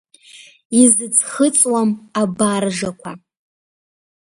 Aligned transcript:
Изыӡхыҵуам 0.81 1.89
абаржақәа. 2.21 3.11